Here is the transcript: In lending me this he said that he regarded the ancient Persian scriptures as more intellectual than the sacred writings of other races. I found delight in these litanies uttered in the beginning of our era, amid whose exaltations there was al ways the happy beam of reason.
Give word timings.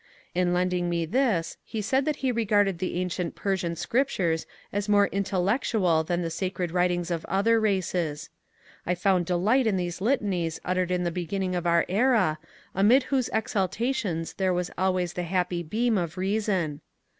In 0.33 0.51
lending 0.51 0.89
me 0.89 1.05
this 1.05 1.57
he 1.63 1.79
said 1.79 2.05
that 2.05 2.15
he 2.25 2.31
regarded 2.31 2.79
the 2.79 2.95
ancient 2.95 3.35
Persian 3.35 3.75
scriptures 3.75 4.47
as 4.73 4.89
more 4.89 5.05
intellectual 5.05 6.03
than 6.03 6.23
the 6.23 6.31
sacred 6.31 6.71
writings 6.71 7.11
of 7.11 7.23
other 7.25 7.59
races. 7.59 8.31
I 8.83 8.95
found 8.95 9.27
delight 9.27 9.67
in 9.67 9.77
these 9.77 10.01
litanies 10.01 10.59
uttered 10.65 10.89
in 10.89 11.03
the 11.03 11.11
beginning 11.11 11.53
of 11.53 11.67
our 11.67 11.85
era, 11.87 12.39
amid 12.73 13.03
whose 13.03 13.29
exaltations 13.31 14.33
there 14.37 14.55
was 14.55 14.71
al 14.75 14.95
ways 14.95 15.13
the 15.13 15.21
happy 15.21 15.61
beam 15.61 15.99
of 15.99 16.17
reason. 16.17 16.81